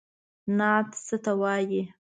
نعت 0.57 0.89
څه 1.05 1.15
ته 1.23 1.31
وايي؟ 1.41 1.81